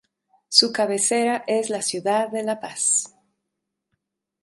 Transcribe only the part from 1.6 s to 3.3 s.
la ciudad de La Paz.